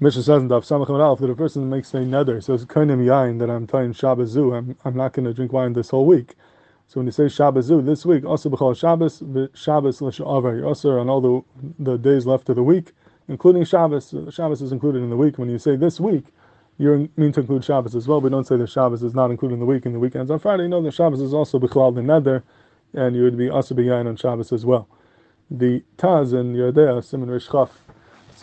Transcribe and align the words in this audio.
Mishnah 0.00 0.22
says 0.24 0.42
in 0.42 0.48
Daf 0.48 0.66
Samach 0.66 0.90
Alf 1.00 1.20
that 1.20 1.30
a 1.30 1.36
person 1.36 1.70
makes 1.70 1.94
a 1.94 2.00
nether, 2.00 2.40
says 2.40 2.64
kainim 2.66 3.04
yain 3.04 3.38
that 3.38 3.48
I'm 3.48 3.64
tying 3.64 3.92
Shabbos 3.92 4.30
zu, 4.30 4.52
I'm, 4.52 4.76
I'm 4.84 4.96
not 4.96 5.12
going 5.12 5.24
to 5.24 5.32
drink 5.32 5.52
wine 5.52 5.72
this 5.72 5.90
whole 5.90 6.04
week. 6.04 6.34
So 6.88 6.98
when 6.98 7.06
you 7.06 7.12
say 7.12 7.28
Shabbos 7.28 7.66
zu 7.66 7.80
this 7.80 8.04
week, 8.04 8.24
also 8.24 8.50
b'chol 8.50 8.76
Shabbos, 8.76 9.22
Shabbos 9.54 10.02
l'sha'avar, 10.02 10.56
you're 10.56 10.66
also 10.66 10.98
on 10.98 11.08
all 11.08 11.20
the, 11.20 11.42
the 11.78 11.96
days 11.96 12.26
left 12.26 12.48
of 12.48 12.56
the 12.56 12.62
week, 12.64 12.92
including 13.28 13.64
Shabbos. 13.64 14.12
Shabbos 14.30 14.62
is 14.62 14.72
included 14.72 15.00
in 15.00 15.10
the 15.10 15.16
week. 15.16 15.38
When 15.38 15.48
you 15.48 15.58
say 15.60 15.76
this 15.76 16.00
week, 16.00 16.24
you 16.78 17.08
mean 17.16 17.30
to 17.30 17.40
include 17.40 17.64
Shabbos 17.64 17.94
as 17.94 18.08
well. 18.08 18.20
We 18.20 18.30
don't 18.30 18.46
say 18.46 18.56
that 18.56 18.68
Shabbos 18.68 19.04
is 19.04 19.14
not 19.14 19.30
included 19.30 19.54
in 19.54 19.60
the 19.60 19.66
week 19.66 19.86
and 19.86 19.94
the 19.94 20.00
weekends 20.00 20.28
on 20.28 20.40
Friday. 20.40 20.66
Know 20.66 20.82
that 20.82 20.92
Shabbos 20.92 21.20
is 21.20 21.32
also 21.32 21.60
b'chlal 21.60 21.94
the 21.94 22.02
nether, 22.02 22.42
and 22.94 23.14
you 23.14 23.22
would 23.22 23.38
be 23.38 23.48
also 23.48 23.76
yain 23.76 24.08
on 24.08 24.16
Shabbos 24.16 24.52
as 24.52 24.66
well. 24.66 24.88
The 25.50 25.84
Taz 25.98 26.32
in 26.38 26.54
Yerdea, 26.54 27.04
Simon 27.04 27.30
Rish 27.30 27.48
Chaf, 27.48 27.83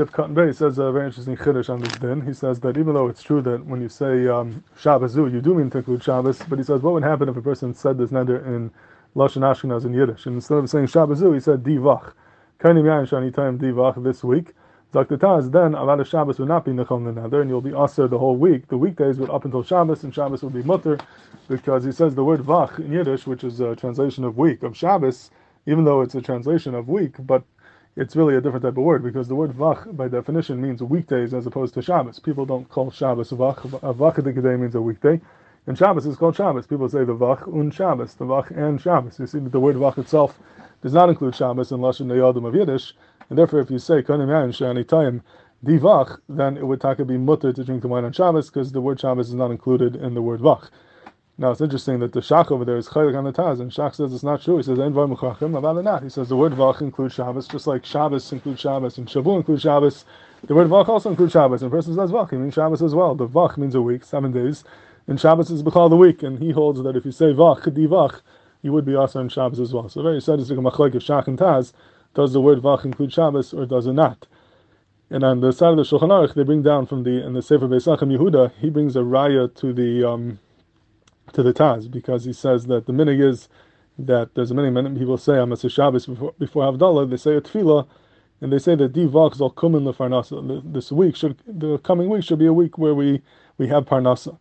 Sif 0.00 0.12
Cotton 0.12 0.32
Bay 0.32 0.50
says 0.50 0.78
a 0.78 0.90
very 0.90 1.08
interesting 1.08 1.36
chiddush 1.36 1.68
on 1.68 1.78
this 1.80 1.92
din. 1.98 2.22
He 2.22 2.32
says 2.32 2.58
that 2.60 2.78
even 2.78 2.94
though 2.94 3.08
it's 3.08 3.22
true 3.22 3.42
that 3.42 3.66
when 3.66 3.82
you 3.82 3.90
say 3.90 4.28
um, 4.28 4.64
Shabbos 4.78 5.14
you 5.14 5.42
do 5.42 5.54
mean 5.54 5.68
to 5.68 5.76
include 5.76 6.02
Shabbos, 6.02 6.40
but 6.48 6.58
he 6.58 6.64
says 6.64 6.80
what 6.80 6.94
would 6.94 7.02
happen 7.02 7.28
if 7.28 7.36
a 7.36 7.42
person 7.42 7.74
said 7.74 7.98
this 7.98 8.08
neder 8.08 8.42
in 8.46 8.70
Lashon 9.14 9.42
Ashkenaz 9.42 9.84
in 9.84 9.92
Yiddish, 9.92 10.24
and 10.24 10.36
instead 10.36 10.56
of 10.56 10.70
saying 10.70 10.86
Shabbos 10.86 11.20
he 11.20 11.38
said 11.38 11.62
Divach. 11.62 12.14
Kainim 12.60 12.84
Yain 12.84 13.06
Shani 13.06 13.34
Time 13.34 13.58
Divach 13.58 14.02
this 14.02 14.24
week. 14.24 14.54
Dr. 14.90 15.18
Taz, 15.18 15.52
then 15.52 15.72
Avad 15.72 16.06
Shabbos 16.06 16.38
would 16.38 16.48
not 16.48 16.64
be 16.64 16.70
Nechol 16.70 17.04
the 17.04 17.12
nether, 17.20 17.42
and 17.42 17.50
you'll 17.50 17.60
be 17.60 17.74
Aser 17.74 18.08
the 18.08 18.18
whole 18.18 18.36
week. 18.36 18.68
The 18.68 18.78
weekdays 18.78 19.18
would 19.18 19.28
up 19.28 19.44
until 19.44 19.62
Shabbos, 19.62 20.02
and 20.02 20.14
Shabbos 20.14 20.42
would 20.42 20.54
be 20.54 20.62
Mutter, 20.62 20.98
because 21.46 21.84
he 21.84 21.92
says 21.92 22.14
the 22.14 22.24
word 22.24 22.40
Vach 22.40 22.78
in 22.78 22.90
Yiddish, 22.90 23.26
which 23.26 23.44
is 23.44 23.60
a 23.60 23.76
translation 23.76 24.24
of 24.24 24.38
week, 24.38 24.62
of 24.62 24.74
Shabbos, 24.74 25.30
even 25.66 25.84
though 25.84 26.00
it's 26.00 26.14
a 26.14 26.22
translation 26.22 26.74
of 26.74 26.88
week, 26.88 27.16
but 27.18 27.44
it's 28.00 28.16
really 28.16 28.34
a 28.34 28.40
different 28.40 28.62
type 28.62 28.78
of 28.78 28.82
word 28.82 29.02
because 29.02 29.28
the 29.28 29.34
word 29.34 29.52
vach 29.52 29.94
by 29.94 30.08
definition 30.08 30.58
means 30.58 30.82
weekdays 30.82 31.34
as 31.34 31.46
opposed 31.46 31.74
to 31.74 31.82
Shabbos. 31.82 32.18
People 32.18 32.46
don't 32.46 32.66
call 32.70 32.90
Shabbos 32.90 33.30
vach. 33.30 33.62
A 33.82 33.92
vach 33.92 34.58
means 34.58 34.74
a 34.74 34.80
weekday. 34.80 35.20
And 35.66 35.76
Shabbos 35.76 36.06
is 36.06 36.16
called 36.16 36.34
Shabbos. 36.34 36.66
People 36.66 36.88
say 36.88 37.04
the 37.04 37.14
vach 37.14 37.46
un 37.46 37.70
Shabbos, 37.70 38.14
the 38.14 38.24
vach 38.24 38.56
and 38.56 38.80
Shabbos. 38.80 39.18
You 39.18 39.26
see 39.26 39.40
that 39.40 39.52
the 39.52 39.60
word 39.60 39.76
vach 39.76 39.98
itself 39.98 40.38
does 40.82 40.94
not 40.94 41.10
include 41.10 41.36
Shabbos 41.36 41.72
in 41.72 41.80
Lashon 41.80 42.06
Neyadim 42.06 42.48
of 42.48 42.54
Yiddish. 42.54 42.94
And 43.28 43.38
therefore, 43.38 43.60
if 43.60 43.70
you 43.70 43.78
say 43.78 44.02
kanim 44.02 44.30
yan 44.30 44.50
shani 44.50 45.20
divach, 45.62 46.20
then 46.26 46.56
it 46.56 46.66
would 46.66 46.80
taka 46.80 47.04
be 47.04 47.18
mutter 47.18 47.52
to 47.52 47.64
drink 47.64 47.82
the 47.82 47.88
wine 47.88 48.06
on 48.06 48.12
Shabbos 48.12 48.48
because 48.48 48.72
the 48.72 48.80
word 48.80 48.98
Shabbos 48.98 49.28
is 49.28 49.34
not 49.34 49.50
included 49.50 49.94
in 49.96 50.14
the 50.14 50.22
word 50.22 50.40
vach. 50.40 50.70
Now 51.40 51.52
it's 51.52 51.62
interesting 51.62 52.00
that 52.00 52.12
the 52.12 52.20
Shach 52.20 52.50
over 52.50 52.66
there 52.66 52.76
is 52.76 52.86
chaylik 52.86 53.16
on 53.16 53.24
the 53.24 53.32
Taz, 53.32 53.60
and 53.60 53.70
Shach 53.70 53.94
says 53.94 54.12
it's 54.12 54.22
not 54.22 54.42
true. 54.42 54.58
He 54.58 54.62
says 54.62 54.78
ein 54.78 54.92
v'muchachim 54.92 55.56
about 55.56 55.82
not. 55.82 56.02
He 56.02 56.10
says 56.10 56.28
the 56.28 56.36
word 56.36 56.52
vach 56.52 56.82
includes 56.82 57.14
Shabbos, 57.14 57.48
just 57.48 57.66
like 57.66 57.86
Shabbos 57.86 58.30
includes 58.30 58.60
Shabbos 58.60 58.98
and 58.98 59.08
Shavu 59.08 59.38
includes 59.38 59.62
Shabbos. 59.62 60.04
The 60.46 60.54
word 60.54 60.68
vach 60.68 60.86
also 60.86 61.08
includes 61.08 61.32
Shabbos, 61.32 61.62
and 61.62 61.72
a 61.72 61.74
person 61.74 61.94
says 61.94 62.10
vach, 62.10 62.28
he 62.28 62.36
means 62.36 62.52
Shabbos 62.52 62.82
as 62.82 62.94
well. 62.94 63.14
The 63.14 63.26
vach 63.26 63.56
means 63.56 63.74
a 63.74 63.80
week, 63.80 64.04
seven 64.04 64.32
days, 64.32 64.64
and 65.06 65.18
Shabbos 65.18 65.50
is 65.50 65.62
b'chal 65.62 65.88
the 65.88 65.96
week, 65.96 66.22
and 66.22 66.38
he 66.38 66.50
holds 66.50 66.82
that 66.82 66.94
if 66.94 67.06
you 67.06 67.10
say 67.10 67.32
vach, 67.32 67.72
di 67.72 67.86
vach, 67.86 68.20
you 68.60 68.74
would 68.74 68.84
be 68.84 68.94
also 68.94 69.20
on 69.20 69.30
Shabbos 69.30 69.60
as 69.60 69.72
well. 69.72 69.88
So 69.88 70.02
very 70.02 70.20
sadistic 70.20 70.58
machlek 70.58 70.94
of 70.94 71.02
Shach 71.02 71.26
and 71.26 71.38
Taz. 71.38 71.72
Does 72.12 72.34
the 72.34 72.42
word 72.42 72.58
vach 72.58 72.84
include 72.84 73.14
Shabbos 73.14 73.54
or 73.54 73.64
does 73.64 73.86
it 73.86 73.94
not? 73.94 74.26
And 75.08 75.24
on 75.24 75.40
the 75.40 75.54
side 75.54 75.70
of 75.70 75.78
the 75.78 75.84
Shulchan 75.84 76.10
Aruch, 76.10 76.34
they 76.34 76.42
bring 76.42 76.62
down 76.62 76.84
from 76.84 77.04
the 77.04 77.24
in 77.24 77.32
the 77.32 77.40
Sefer 77.40 77.66
Beis 77.66 77.86
Lechem 77.86 78.14
Yehuda, 78.14 78.52
he 78.60 78.68
brings 78.68 78.94
a 78.94 78.98
raya 78.98 79.54
to 79.54 79.72
the 79.72 80.04
um, 80.04 80.38
to 81.32 81.42
the 81.42 81.52
Taz 81.52 81.90
because 81.90 82.24
he 82.24 82.32
says 82.32 82.66
that 82.66 82.86
the 82.86 82.92
minig 82.92 83.22
is 83.22 83.48
that 83.98 84.34
there's 84.34 84.52
many 84.52 84.70
many 84.70 84.98
people 84.98 85.18
say 85.18 85.38
I'm 85.38 85.52
a 85.52 85.56
Shabbos 85.70 86.06
before 86.06 86.34
before 86.38 86.64
Havdalah 86.72 87.10
they 87.10 87.16
say 87.16 87.36
a 87.36 87.40
tefillah 87.40 87.86
and 88.40 88.52
they 88.52 88.58
say 88.58 88.74
that 88.74 88.92
divaks 88.92 89.40
all 89.40 89.50
come 89.50 89.74
in 89.74 89.84
the 89.84 89.92
parnasa. 89.92 90.62
This 90.72 90.92
week 90.92 91.16
should 91.16 91.38
the 91.46 91.78
coming 91.78 92.08
week 92.08 92.24
should 92.24 92.38
be 92.38 92.46
a 92.46 92.52
week 92.52 92.78
where 92.78 92.94
we 92.94 93.22
we 93.58 93.68
have 93.68 93.86
parnasa. 93.86 94.38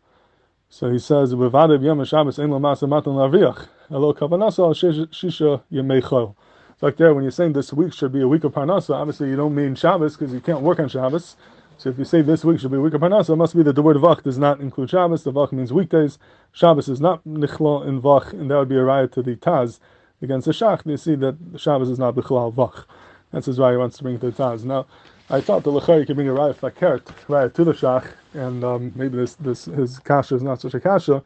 So 0.69 0.91
he 0.91 0.99
says 0.99 1.33
v'vadev 1.33 1.83
yom 1.83 2.03
Shabbos 2.05 2.39
ein 2.39 2.49
lamasa 2.49 2.87
matan 2.87 3.13
laviach 3.13 3.67
elo 3.91 4.13
kavanasa 4.13 4.73
shisha 5.11 5.61
yemei 5.71 6.35
It's 6.71 6.83
like 6.83 6.97
there 6.97 7.13
when 7.13 7.23
you're 7.23 7.31
saying 7.31 7.53
this 7.53 7.73
week 7.73 7.93
should 7.93 8.13
be 8.13 8.21
a 8.21 8.27
week 8.27 8.43
of 8.45 8.53
parnasa. 8.53 8.95
Obviously 8.95 9.29
you 9.29 9.35
don't 9.35 9.55
mean 9.55 9.75
Shabbos 9.75 10.17
because 10.17 10.33
you 10.33 10.41
can't 10.41 10.61
work 10.61 10.79
on 10.79 10.89
Shabbos. 10.89 11.35
So 11.79 11.89
if 11.89 11.97
you 11.97 12.03
say 12.03 12.21
this 12.21 12.43
week 12.43 12.59
should 12.59 12.71
be 12.71 12.77
a 12.77 12.81
week 12.81 12.93
of 12.93 12.99
Parnasa, 12.99 13.29
it 13.29 13.35
must 13.37 13.55
be 13.55 13.63
that 13.63 13.71
the 13.71 13.81
word 13.81 13.95
Vach 13.95 14.21
does 14.21 14.37
not 14.37 14.59
include 14.59 14.89
Shabbos. 14.89 15.23
The 15.23 15.31
Vach 15.31 15.53
means 15.53 15.71
weekdays. 15.71 16.19
Shabbos 16.51 16.89
is 16.89 16.99
not 16.99 17.23
Nichlo 17.23 17.87
in 17.87 18.01
Vach, 18.01 18.33
and 18.33 18.51
that 18.51 18.57
would 18.57 18.67
be 18.67 18.75
a 18.75 18.83
riot 18.83 19.13
to 19.13 19.21
the 19.21 19.37
Taz 19.37 19.79
against 20.21 20.45
the 20.45 20.51
Shach. 20.51 20.83
They 20.83 20.97
see 20.97 21.15
that 21.15 21.37
Shabbos 21.55 21.89
is 21.89 21.97
not 21.97 22.15
Bichlal 22.15 22.53
Vach. 22.53 22.83
That's 23.31 23.47
why 23.47 23.71
he 23.71 23.77
wants 23.77 23.95
to 23.95 24.03
bring 24.03 24.15
it 24.15 24.19
to 24.19 24.29
the 24.29 24.43
Taz. 24.43 24.65
Now, 24.65 24.87
I 25.29 25.39
thought 25.39 25.63
the 25.63 25.71
Lechari 25.71 26.05
could 26.05 26.17
bring 26.17 26.27
a 26.27 26.33
riot 26.33 26.59
Fakert, 26.59 27.13
riot 27.29 27.55
to 27.55 27.63
the 27.63 27.71
Shach, 27.71 28.05
and 28.33 28.61
um, 28.65 28.91
maybe 28.95 29.15
this, 29.15 29.35
this 29.35 29.63
his 29.63 29.99
Kasha 29.99 30.35
is 30.35 30.43
not 30.43 30.59
such 30.59 30.73
a 30.73 30.81
Kasha. 30.81 31.23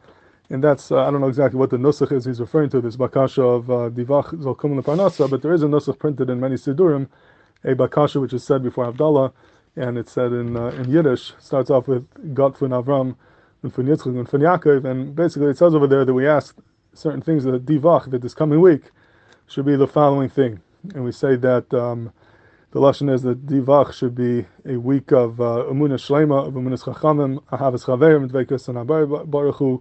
And 0.50 0.62
that's, 0.62 0.92
uh, 0.92 1.00
I 1.00 1.10
don't 1.10 1.20
know 1.20 1.26
exactly 1.26 1.58
what 1.58 1.70
the 1.70 1.78
Nusach 1.78 2.12
is 2.12 2.26
he's 2.26 2.38
referring 2.38 2.70
to, 2.70 2.80
this 2.80 2.94
Bakasha 2.94 3.56
of 3.56 3.68
uh, 3.68 3.90
Divach 3.90 4.26
Zolkum 4.34 4.80
Parnasa, 4.84 5.28
but 5.28 5.42
there 5.42 5.52
is 5.52 5.64
a 5.64 5.66
Nusach 5.66 5.98
printed 5.98 6.30
in 6.30 6.38
many 6.38 6.54
Sidurim, 6.54 7.08
a 7.64 7.74
Bakasha 7.74 8.20
which 8.20 8.32
is 8.32 8.44
said 8.44 8.62
before 8.62 8.92
Havdalah, 8.92 9.32
and 9.76 9.98
it's 9.98 10.12
said 10.12 10.32
in 10.32 10.56
uh, 10.56 10.68
in 10.68 10.90
Yiddish. 10.90 11.32
Starts 11.38 11.70
off 11.70 11.88
with 11.88 12.06
God 12.34 12.56
von 12.58 12.70
Avram 12.70 13.16
and 13.62 13.72
von 13.72 13.86
Yitzchak 13.86 14.18
and 14.18 14.28
von 14.28 14.40
Yaakov, 14.40 14.84
and 14.84 15.14
basically 15.14 15.48
it 15.48 15.58
says 15.58 15.74
over 15.74 15.86
there 15.86 16.04
that 16.04 16.14
we 16.14 16.26
ask 16.26 16.56
certain 16.92 17.20
things 17.20 17.44
that 17.44 17.66
divach 17.66 18.10
that 18.10 18.22
this 18.22 18.34
coming 18.34 18.60
week 18.60 18.90
should 19.46 19.66
be 19.66 19.76
the 19.76 19.86
following 19.86 20.28
thing, 20.28 20.60
and 20.94 21.04
we 21.04 21.12
say 21.12 21.36
that. 21.36 21.72
Um, 21.72 22.12
the 22.72 22.80
lesson 22.80 23.08
is 23.08 23.22
that 23.22 23.46
divach 23.46 23.92
should 23.92 24.16
be 24.16 24.44
a 24.66 24.76
week 24.76 25.12
of 25.12 25.34
umuna 25.36 25.94
uh, 25.94 25.96
shlema, 25.96 26.48
of 26.48 26.54
umunas 26.54 26.82
chachamim, 26.82 27.40
ahavas 27.52 27.84
chaverim, 27.84 28.28
dveikus 28.28 28.66
and 28.66 29.30
baruch 29.30 29.80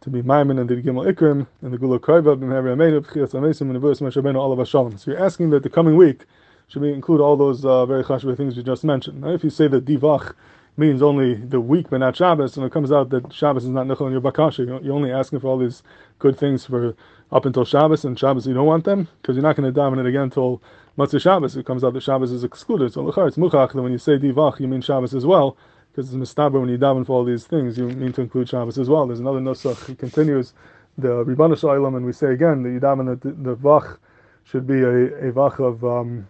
to 0.00 0.10
be 0.10 0.22
maimin 0.22 0.60
and 0.60 0.68
the 0.68 0.74
gimel 0.82 1.06
ikrim, 1.06 1.46
and 1.62 1.72
the 1.72 1.78
gula 1.78 2.00
kraiva, 2.00 2.36
b'meheri 2.36 2.74
ameinu, 2.74 3.00
b'chias 3.00 3.32
amesim, 3.32 3.62
and 3.62 3.76
the 3.76 3.78
Moshe 3.78 4.36
all 4.36 4.58
of 4.58 4.68
Shalom. 4.68 4.98
So 4.98 5.12
you're 5.12 5.24
asking 5.24 5.50
that 5.50 5.62
the 5.62 5.70
coming 5.70 5.96
week 5.96 6.24
should 6.68 6.82
we 6.82 6.92
include 6.92 7.20
all 7.20 7.36
those 7.36 7.64
uh, 7.64 7.86
very 7.86 8.02
chashuv 8.02 8.36
things 8.36 8.56
you 8.56 8.62
just 8.62 8.84
mentioned. 8.84 9.20
Now, 9.20 9.30
if 9.30 9.44
you 9.44 9.50
say 9.50 9.68
that 9.68 9.84
divach 9.84 10.34
means 10.76 11.00
only 11.00 11.34
the 11.34 11.60
week 11.60 11.88
but 11.90 11.98
not 11.98 12.16
Shabbos, 12.16 12.56
and 12.56 12.66
it 12.66 12.72
comes 12.72 12.92
out 12.92 13.10
that 13.10 13.32
Shabbos 13.32 13.64
is 13.64 13.70
not 13.70 13.86
nechol 13.86 14.06
in 14.06 14.12
your 14.12 14.20
bakasha, 14.20 14.84
you're 14.84 14.94
only 14.94 15.12
asking 15.12 15.40
for 15.40 15.48
all 15.48 15.58
these 15.58 15.82
good 16.18 16.36
things 16.36 16.66
for 16.66 16.96
up 17.32 17.46
until 17.46 17.64
Shabbos, 17.64 18.04
and 18.04 18.18
Shabbos 18.18 18.46
you 18.46 18.54
don't 18.54 18.66
want 18.66 18.84
them 18.84 19.08
because 19.22 19.36
you're 19.36 19.42
not 19.42 19.56
going 19.56 19.66
to 19.66 19.72
dominate 19.72 20.06
again 20.06 20.22
until 20.22 20.62
Motzei 20.98 21.20
Shabbos. 21.20 21.56
It 21.56 21.66
comes 21.66 21.84
out 21.84 21.92
that 21.94 22.02
Shabbos 22.02 22.32
is 22.32 22.44
excluded. 22.44 22.92
So 22.92 23.04
lechar 23.04 23.28
it's 23.28 23.36
muchach 23.36 23.72
that 23.72 23.82
when 23.82 23.92
you 23.92 23.98
say 23.98 24.18
divach 24.18 24.60
you 24.60 24.68
mean 24.68 24.80
Shabbos 24.80 25.14
as 25.14 25.24
well 25.24 25.56
because 25.92 26.12
it's 26.12 26.32
mistaber 26.32 26.60
when 26.60 26.68
you 26.68 26.76
daven 26.76 27.06
for 27.06 27.12
all 27.12 27.24
these 27.24 27.46
things 27.46 27.78
you 27.78 27.88
mean 27.88 28.12
to 28.12 28.20
include 28.20 28.48
Shabbos 28.48 28.78
as 28.78 28.88
well. 28.88 29.06
There's 29.06 29.20
another 29.20 29.40
nusach. 29.40 29.86
He 29.86 29.94
continues 29.94 30.52
the 30.98 31.24
Ribbana 31.24 31.58
Shalom, 31.58 31.94
and 31.94 32.04
we 32.04 32.12
say 32.12 32.32
again 32.32 32.62
that 32.64 32.70
you 32.70 32.80
daven 32.80 33.20
the, 33.20 33.30
the 33.30 33.56
vach 33.56 33.98
should 34.44 34.66
be 34.66 34.80
a, 34.82 35.28
a 35.28 35.32
vach 35.32 35.58
of 35.58 35.84
um, 35.84 36.28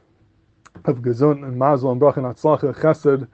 of 0.84 0.98
Gezun 0.98 1.44
and 1.44 1.58
Mazel 1.58 1.90
and 1.90 2.00
Brach 2.00 2.16
and 2.16 2.26
Atzlacha, 2.26 2.74
Chesed, 2.76 3.26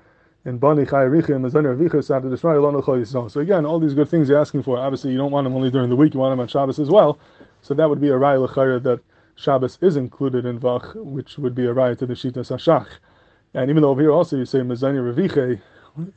and 0.45 0.59
Bani 0.59 0.85
Chayaricha 0.85 1.35
and 1.35 1.45
Mazani 1.45 1.77
Ravicha 1.77 2.03
Sada 2.03 2.29
Deshmai 2.29 2.57
Elon. 2.57 3.29
So 3.29 3.41
again, 3.41 3.65
all 3.65 3.79
these 3.79 3.95
good 3.95 4.09
things 4.09 4.29
you're 4.29 4.41
asking 4.41 4.63
for. 4.63 4.79
Obviously, 4.79 5.13
you 5.13 5.19
don't 5.19 5.31
want 5.31 5.45
them 5.45 5.55
only 5.55 5.71
during 5.71 5.89
the 5.91 5.97
week; 5.97 6.15
you 6.15 6.21
want 6.21 6.33
them 6.33 6.41
on 6.41 6.49
Shabbos 6.49 6.79
as 6.79 6.91
well. 6.91 7.19
So 7.63 7.75
that 7.75 7.89
would 7.89 8.01
be 8.01 8.09
a 8.09 8.15
raya 8.15 8.83
that 8.83 9.01
Shabbos 9.37 9.79
is 9.81 9.97
included 9.97 10.45
in 10.45 10.59
Vach, 10.59 10.95
which 10.97 11.39
would 11.39 11.55
be 11.55 11.67
a 11.67 11.75
raya 11.75 11.97
to 11.99 12.07
the 12.07 12.15
Shita 12.15 12.39
Sashach. 12.39 12.89
And 13.55 13.71
even 13.71 13.83
though 13.83 13.91
over 13.91 14.01
here 14.01 14.11
also 14.11 14.37
you 14.37 14.45
say 14.45 14.59
Mazani 14.61 14.99
Ravicha, 14.99 15.61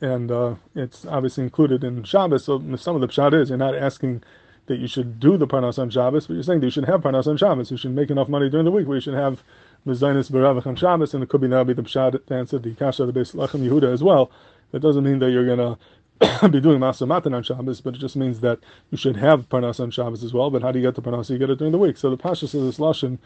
and 0.00 0.30
uh, 0.30 0.54
it's 0.74 1.04
obviously 1.06 1.44
included 1.44 1.84
in 1.84 2.02
Shabbos. 2.02 2.44
So 2.44 2.58
some 2.76 2.94
of 2.94 3.00
the 3.00 3.08
pshat 3.08 3.40
is 3.40 3.50
you're 3.50 3.58
not 3.58 3.76
asking 3.76 4.22
that 4.66 4.78
you 4.78 4.88
should 4.88 5.20
do 5.20 5.36
the 5.36 5.46
parnas 5.46 5.78
on 5.78 5.90
Shabbos, 5.90 6.26
but 6.26 6.34
you're 6.34 6.42
saying 6.42 6.60
that 6.60 6.66
you 6.66 6.70
should 6.70 6.86
have 6.86 7.02
parnas 7.02 7.26
on 7.26 7.36
Shabbos. 7.36 7.70
You 7.70 7.76
should 7.76 7.94
make 7.94 8.10
enough 8.10 8.28
money 8.28 8.48
during 8.48 8.64
the 8.64 8.70
week 8.70 8.86
where 8.86 8.96
you 8.96 9.00
should 9.00 9.14
have 9.14 9.42
mezainis 9.86 10.30
beravach 10.30 10.66
on 10.66 10.76
Shabbos, 10.76 11.14
and 11.14 11.22
it 11.22 11.28
could 11.28 11.40
be 11.40 11.48
now 11.48 11.64
be 11.64 11.72
the 11.72 11.82
pshat 11.82 12.20
answer 12.30 12.58
the 12.58 12.74
kasha 12.74 13.06
the 13.06 13.12
Beis 13.12 13.34
Lechem 13.34 13.66
Yehuda 13.66 13.92
as 13.92 14.02
well. 14.02 14.30
That 14.72 14.80
doesn't 14.80 15.04
mean 15.04 15.20
that 15.20 15.30
you're 15.30 15.46
gonna 15.46 15.78
be 16.50 16.60
doing 16.60 16.80
Masa 16.80 17.06
Matan 17.06 17.34
on 17.34 17.42
Shabbos, 17.42 17.80
but 17.80 17.94
it 17.94 17.98
just 17.98 18.16
means 18.16 18.40
that 18.40 18.58
you 18.90 18.96
should 18.96 19.16
have 19.16 19.48
Parnas 19.48 19.80
on 19.80 19.90
Shabbos 19.90 20.24
as 20.24 20.32
well. 20.32 20.50
But 20.50 20.62
how 20.62 20.72
do 20.72 20.78
you 20.78 20.86
get 20.86 20.94
the 20.94 21.02
Parnas? 21.02 21.28
You 21.28 21.38
get 21.38 21.50
it 21.50 21.58
during 21.58 21.72
the 21.72 21.78
week. 21.78 21.98
So 21.98 22.08
the 22.08 22.16
Pasha 22.16 22.48
says 22.48 22.62
this 22.62 22.78
Lashon 22.78 23.18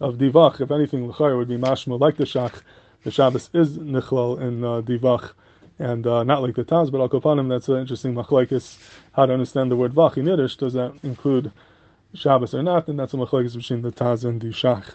of 0.00 0.16
Divach, 0.16 0.60
if 0.60 0.70
anything, 0.70 1.08
L'chayr 1.08 1.38
would 1.38 1.48
be 1.48 1.56
Mashma 1.56 1.98
like 1.98 2.16
the 2.16 2.24
Shach. 2.24 2.60
The 3.02 3.10
Shabbos 3.10 3.48
is 3.52 3.78
Nichlal 3.78 4.40
in 4.40 4.62
uh, 4.62 4.82
Divach, 4.82 5.32
and 5.78 6.06
uh, 6.06 6.22
not 6.22 6.42
like 6.42 6.54
the 6.54 6.64
Taz, 6.64 6.90
but 6.90 7.00
Al 7.00 7.08
Kopanim, 7.08 7.48
that's 7.48 7.68
an 7.68 7.78
interesting 7.78 8.14
machlaikis, 8.14 8.78
how 9.12 9.26
to 9.26 9.32
understand 9.32 9.70
the 9.70 9.76
word 9.76 9.94
Vach 9.94 10.16
in 10.16 10.26
Yiddish. 10.26 10.56
Does 10.56 10.74
that 10.74 10.94
include 11.02 11.50
Shabbos 12.14 12.54
or 12.54 12.62
not? 12.62 12.88
And 12.88 12.98
that's 12.98 13.14
a 13.14 13.16
machlaikis 13.16 13.56
between 13.56 13.82
the 13.82 13.92
Taz 13.92 14.24
and 14.24 14.40
the 14.40 14.48
Shach. 14.48 14.94